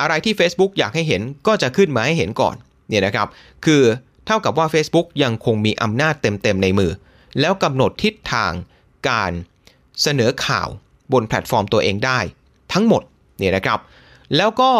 [0.00, 2.56] อะไรที่ Facebook อยากให้เห็นก็จะขึ้นมาให้เห็นก่อน
[2.88, 3.28] เนี่ยนะครับ
[3.64, 3.82] คือ
[4.26, 6.92] เท่ากับว่า Facebook ยังคงมีอำนาจเต็มๆในมือ
[7.40, 8.52] แล้วกำหนดทิศทาง
[9.08, 9.32] การ
[10.02, 10.68] เสนอข่าว
[11.12, 12.18] บนแพลตฟอร์มตัวเองได้
[12.72, 13.02] ทั้งหมด
[13.38, 13.80] เนี่ยนะครับ
[14.36, 14.72] แล้วก็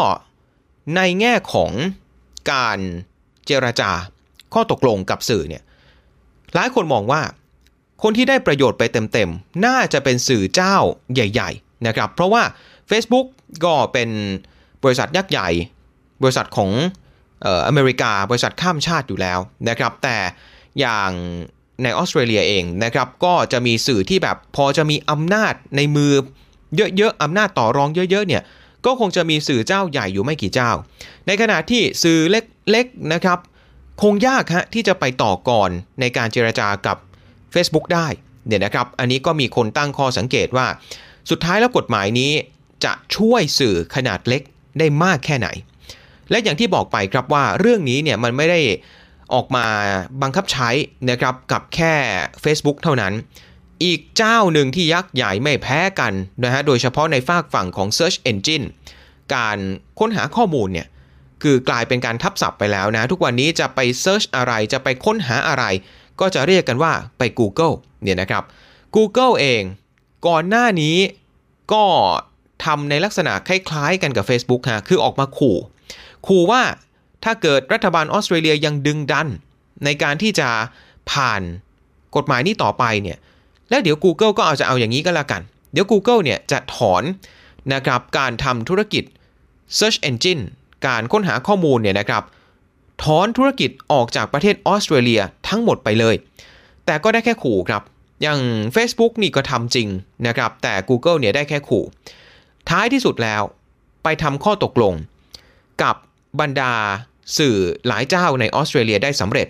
[0.96, 1.72] ในแง่ของ
[2.53, 2.79] การ
[3.46, 3.90] เจรจา
[4.55, 5.62] ข้อตกลงกับสื่อเนี่ย
[6.55, 7.22] หลายคนมองว่า
[8.03, 10.77] คนที่ได้ประโยชน์ไปเต็มๆ น่าจะเป็นสื่อเจ้า
[11.12, 12.42] ใหญ่ ๆ นะครับ เพราะว่า
[12.90, 13.27] Facebook
[13.64, 14.11] ก็เป็น
[14.85, 15.49] บริษัทยักษ์ใหญ่
[16.23, 16.71] บริษัทของ
[17.42, 20.16] เอออเมริกา บริษัทข้ามชาติอยู่แล้วนะครับแต่
[20.81, 21.11] อย่าง
[21.83, 26.12] ในออสเตรเลียเองนะครับก็จะมีสื่อที่แบบพอจะมีอำนาจในมือ
[26.97, 28.42] เยอะๆอำนาจต่อรองเยอะๆเนี่ย
[28.87, 30.71] ก็คงจะมีสื่อเจ้าใหญ่อยู่ไม่กี่เจ้า
[31.27, 33.38] ในขณะที่สื่อเล็กๆนะครับ
[34.03, 36.97] คงยากฮะที่จะไปต่อก่อนในการเจรจากับ
[37.55, 38.07] Facebook ได้
[38.47, 40.66] เนี่ยนะครับ อันนี้ก็มีคนตั้งข้อสังเกตว่า
[41.31, 42.33] สุดท้ายแล้วกฎหมายนี้
[42.85, 44.42] จะช่วยสื่อขนาดเล็ก
[44.78, 45.48] ได้มากแค่ไหน
[46.30, 48.61] และอย่างที่บอกไปครับว่าเรื่องนี้เนี่ยมันไม่ได้
[49.35, 49.66] ออกมา
[50.22, 50.68] บังคับใช้
[51.11, 51.94] นะครับกับแค่
[52.44, 53.12] Facebook เท่านั้น
[53.85, 56.12] อีกเจ้าหนึ่งที่ยักษ์ใหญ่ไม่แพ้กัน
[56.44, 58.66] นะฮะโดยเฉพาะในฝากฝั่งของ Search Engine
[59.35, 59.58] การ
[59.98, 60.88] ค้นหาข้อมูลเนี่ย
[61.42, 65.64] คือกลายเป็นการทับศัพท์ไปแล้วนะ ทุกวันนี้จะไป Search อะไรจะไปค้นหาอะไร
[66.20, 68.44] ก็จะเรียกกันว่าไป Google เนี่ยนะครับ
[68.96, 69.62] Google เอง
[70.26, 70.96] ก่อนหน้านี้
[71.72, 71.85] ก็
[72.64, 75.57] ทำในลักษณะคล้ายๆ กันกับ Facebook ฮะคือออกมาขู่
[76.27, 76.62] ขู่ว่า
[77.25, 79.29] ถ้าเกิดรัฐบาลออสเตรเลียยังดึงดัน
[79.85, 80.48] ในการที่จะ
[81.11, 81.42] ผ่าน
[82.16, 83.18] กฎหมายนี้ต่อไปเนี่ย
[83.70, 87.03] แล้วเดี๋ยว Google ก็เอาจะเอาอย่างนี้ก็แล้วกัน เดี๋ยว Google เนี่ยจะถอน
[87.75, 89.05] นะครับการทำธุรกิจ
[89.79, 90.42] Search Engine
[90.87, 92.22] การค้นหาข้อมูลเนี่ยนะครับ
[93.03, 96.14] ถอนธุรกิจออกจากประเทศออสเตรเลียทั้งหมดไปเลย
[96.87, 97.83] แต่ก็ได้แค่ขู่ครับ
[98.22, 98.40] อย่าง
[98.75, 99.88] Facebook นี่ก็ทำจริง
[100.27, 101.85] นะครับ แต่ Google เนี่ยได้แค่ขู่
[102.70, 103.42] ท้ายที่สุดแล้ว
[104.03, 104.94] ไปทำข้อตกลง
[105.83, 105.96] กับ
[106.40, 106.72] บรรดา
[107.38, 109.48] สื่อหลายเจ้าในออสเตรเลียได้สำเร็จ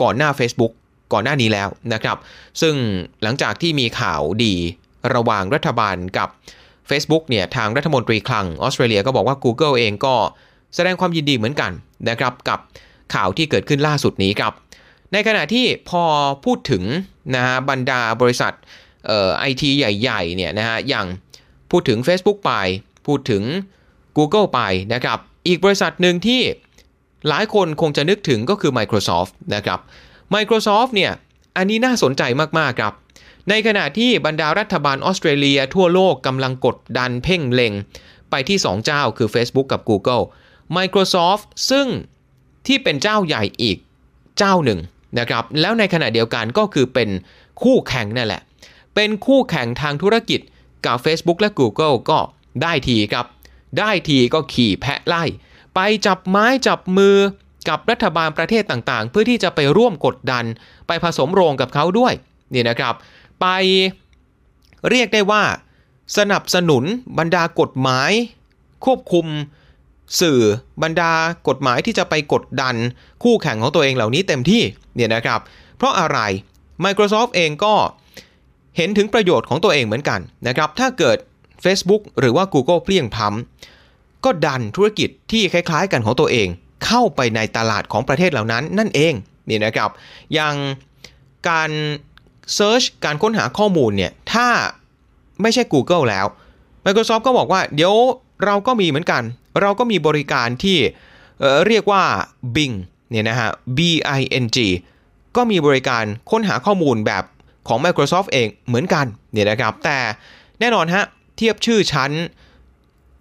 [0.00, 0.72] ก่อนหน้า Facebook
[1.12, 2.16] ก่อนหน้านี้แล้วนะครับ
[2.60, 2.74] ซึ่ง
[3.22, 4.54] หลังจากที่มีข่าวดี
[5.14, 6.28] ระหว่างรัฐบาลกับ
[6.90, 10.14] Facebook เนี่ยทางรัฐมนตรีคลังออสเตรเลียก็บอกว่า Google เองก็
[10.74, 11.72] แสดงความยินดีเหมือนกัน
[12.08, 12.58] นะครับกับ
[13.14, 14.52] ข่าวที่เกิดขึ้นล่าสุดนี้ครับ
[15.12, 16.04] ในขณะที่พอ
[16.44, 16.82] พูดถึง
[17.34, 18.52] นะฮะบรรดาบริษัท
[19.06, 21.06] เอไอทีใหญ่ๆเนี่ยนะฮะอย่าง
[21.76, 22.52] พูดถึง Facebook ไป
[23.06, 23.42] พูดถึง
[24.18, 24.60] Google ไป
[24.94, 26.40] นะครับ อีกบริษัทหนึ่งที่
[27.28, 29.80] หลายคนคงจะนึกถึงก็คือ Microsoft นะครับ
[30.34, 31.12] Microsoft เนี่ย
[31.56, 32.22] อันนี้น่าสนใจ
[32.58, 32.92] มาก ๆ ครับ
[33.48, 37.72] ในขณะที่บรรดารัฐบาลออสเตรเลียทั่วโลกกำลังกดดันเพ่งเล็ง
[38.30, 40.24] ไปที่ 2 เจ้าคือ Facebook กับ Google
[40.76, 41.86] Microsoft ซึ่ง
[42.66, 43.78] ที่เป็นเจ้าใหญ่อีก
[44.38, 44.80] เจ้าหนึ่ง
[45.18, 47.08] นะครับ แล้วในขณะเดียวกันก็คือเป็น
[47.62, 48.42] คู่แข่งนั่นแหละ
[48.94, 50.40] เป็นคู่แข่งทางธุรกิจ
[50.86, 52.18] กับ Facebook และ Google ก็
[52.62, 53.26] ได้ทีครับ
[53.78, 55.24] ได้ทีก็ขี่แพะไล่
[55.74, 57.16] ไปจับไม้จับมือ
[57.68, 60.44] กับรัฐบาลประเทศต่างๆ เพื่อที่จะไปร่วมกดดัน
[60.86, 62.12] ไปผสมโรงกับเขาด้วย
[62.54, 62.94] นี่นะครับ
[63.40, 63.46] ไป
[64.90, 65.42] เรียกได้ว่า
[66.16, 66.84] สนับสนุน
[67.18, 68.10] บรรดากฎหมาย
[68.84, 69.26] ควบคุม
[70.20, 70.40] สื่อ
[70.82, 71.12] บรรดา
[71.48, 72.74] กฎหมายที่จะไปกดดัน
[73.22, 74.62] คู่แข่งของตัวเองเหล่านี้เต็มที่
[74.94, 75.40] เนี่ยนะครับ
[75.76, 76.18] เพราะอะไร
[76.84, 77.74] Microsoft เองก็
[78.76, 81.16] เห็นถึงประโยชน์ของตัวเองเหมือนกันนะครับ ถ้าเกิด
[81.64, 86.48] Facebook หรือว่า Google เปลี่ยงพล้ำก็ดันธุรกิจที่คล้ายๆ กันของตัวเอง
[86.84, 89.14] เข้าไปในตลาดของประเทศเหล่านั้นนั่นเอง
[89.48, 89.90] นี่นะครับ
[90.34, 90.54] อย่าง
[91.48, 91.70] การ
[92.54, 94.48] เซิร์ชการค้นหาข้อมูลเนี่ย ถ้า
[95.42, 96.26] ไม่ใช่ Google แล้ว
[96.84, 97.94] Microsoft ก็บอกว่าเดี๋ยว
[98.44, 99.22] เราก็มีเหมือนกัน
[99.60, 100.78] เราก็มีบริการที่
[101.40, 102.02] เอ่อเรียกว่า
[102.54, 102.76] Bing
[103.10, 103.80] เนี่ยนะฮะ B
[104.18, 104.58] I N G
[105.36, 107.24] ก็มีบริการค้นหาข้อมูลแบบ
[107.68, 109.98] ของ Microsoft เองเหมือนกันเนี่ยนะครับ แต่
[110.60, 111.04] แน่นอนฮะ
[111.36, 112.10] เทียบชื่อชั้น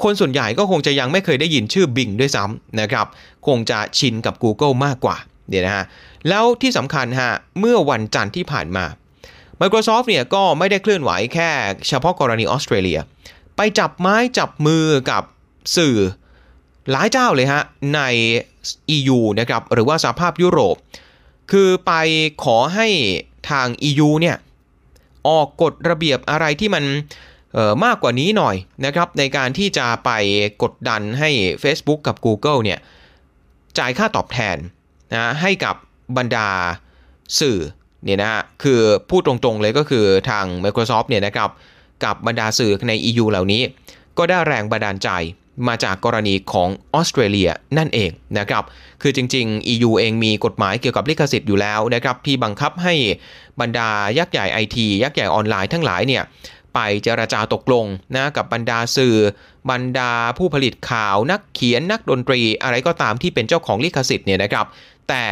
[0.04, 3.08] คนส่วนใหญ่ก็คงจะยังไม่เคยได้ยินชื่อ Bing ด้วยซ้ำนะครับ
[3.48, 5.16] คงจะชินกับ Google มากกว่า
[5.50, 5.86] เนี่ยนะฮะ
[6.30, 8.86] แล้วที่สำคัญฮะเมื่อวันจันทร์ที่ผ่านมา
[9.62, 11.50] Microsoft เนี่ยก็ไม่ได้เคลื่อนไหวแค่
[11.88, 13.00] เฉพาะกรณีออสเตรเลีย
[13.56, 15.24] ไปจับไม้จับมือกับ
[15.78, 15.98] สื่อ
[16.92, 17.62] หลายเจ้าเลยฮะ
[17.96, 18.02] ใน
[18.96, 20.76] EU นะครับ หรือว่าสหภาพยุโรป
[21.52, 21.94] คือไป
[22.44, 22.88] ขอให้
[23.50, 24.38] ทาง EU เนี่ย
[25.28, 26.84] ออกกฎระเบียบอะไรที่มัน
[27.58, 30.12] ออมากกว่านี้หน่อยนะครับ ในการที่จะไป
[30.64, 31.30] กดดันให้
[31.64, 32.80] Facebook กับ Google เนี่ย
[33.78, 34.58] จ่ายค่าตอบแทน
[35.14, 35.76] นะให้กับ
[36.18, 36.50] บรรดา
[37.40, 37.60] สื่อ
[38.04, 38.80] เนี่ยนะฮะคือ
[39.10, 41.50] พูดตรงๆเลยก็คือทาง Microsoft เนี่ยนะครับ
[42.04, 43.62] กับบรรดาสื่อใน EU เหล่านี้
[44.18, 45.10] ก็ได้แรงบันดาลใจ
[45.68, 48.64] มาจากกรณีของออสเตรเลียนั่นเองนะครับ
[49.02, 52.96] คือจริง ๆ EU เองมีกฎหมายเกี่ยวกับลิขสิทธิ์อยู่แล้วนะครับที่บังคับให้
[53.62, 56.24] บรรดายักษ์ใหญ่ไอทียักษ์ใหญ่ออนไลน์ทั้งหลายเนี่ย
[56.74, 57.86] ไปเจราจาตกลง
[58.16, 59.16] นะกับบรรดาสื่อ
[59.72, 64.66] บรรดาผู้ผลิตข่าวนักเขียนนักดนตรีอะไรก็ตามที่เป็นเจ้าของลิขสิทธิ์เนี่ยนะครับ
[65.10, 65.24] แต่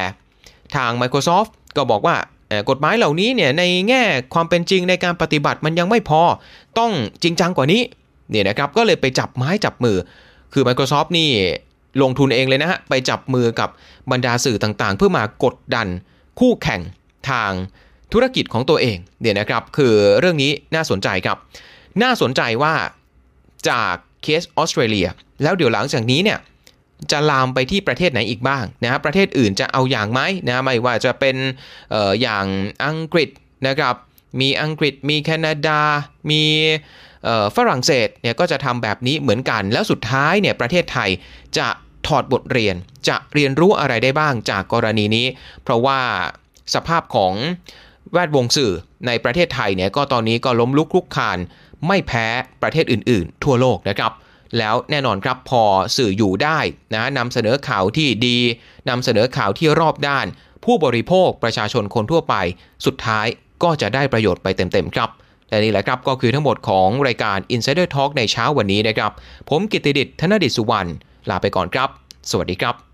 [0.75, 2.15] ทาง Microsoft ก็บอกว่า
[2.69, 4.03] กฎหมายเหล่านี้เนี่ยในแง่
[4.33, 6.21] ความเป็นจริงในการปฏิบัติมันยังไม่พอ
[6.77, 6.91] ต้อง
[7.23, 7.81] จริงจังกว่านี้
[8.31, 9.97] เนี่ยนะครับก็เลยไปจับไม้จับมือ
[10.53, 11.29] คือ Microsoft นี่
[12.01, 13.69] ลงทุนเองเลยนะฮะไปจับมือกับ
[14.11, 15.87] บรรดาสื่อต่างๆ เพื่อมากดดัน
[16.39, 16.81] คู่แข่ง
[17.29, 17.51] ทาง
[18.13, 21.37] ธุรกิจของตัวเองเนี่ยนะครับคือเรื่องนี้น่าสนใจครับ
[22.03, 22.73] น่าสนใจว่า
[23.69, 25.07] จากเคสออสเตรเลีย
[25.43, 26.39] แล้วเดี๋ยวหลังจากนี้เนี่ย
[27.11, 31.35] จะลามไปที่ประเทศไหนอีกบ้างนะประเทศอื่นจะเอาอย่างไหมนะไม่ว่าจะเป็น
[31.93, 32.45] อออย่าง
[32.85, 33.29] อังกฤษ
[33.67, 33.95] นะครับ
[34.41, 35.79] มีอังกฤษมีแคนาดา
[36.31, 36.43] มี
[37.55, 41.09] ฝรั่งเศสเนี่ยก็จะทำแบบนี้เหมือนกัน แล้วสุดท้ายเนี่ยประเทศไทย
[41.57, 41.67] จะ
[42.07, 42.75] ถอดบทเรียน
[43.07, 45.25] จะเรียนรู้อะไรได้บ้างจากกรณีนี้
[45.63, 45.99] เพราะว่า
[46.73, 47.33] สภาพของ
[48.13, 48.73] แวดวงสื่อ
[49.07, 51.37] ในประเทศไทยเนี่ยก็ตอนนี้ก็ล้มลุกคลุกคาน
[51.87, 52.27] ไม่แพ้
[52.61, 54.11] ประเทศอื่น ๆ ทั่วโลกนะครับ
[54.57, 55.63] แล้วแน่นอนครับพอ
[55.97, 56.59] สื่ออยู่ได้
[56.93, 58.37] นะนำเสนอข่าวที่ดี
[58.89, 60.25] นำเสนอข่าวที่รอบด้าน
[60.65, 62.35] ผู้บริโภคประชาชนคนทั่วไป
[62.85, 63.27] สุดท้าย
[63.63, 65.09] ก็จะได้ประโยชน์ไปเต็ม ๆ ครับ
[65.51, 69.11] และนี่แหละครับก็คือทั้งหมดของรายการ Insider Talk ในเช้าวันนี้นะครับ
[69.49, 70.89] ผมกิตติดิษฐ์ธนดิษฐ์สุวรรณ
[71.29, 71.89] ลาไปก่อนครับ
[72.29, 72.90] สวัสดีครับ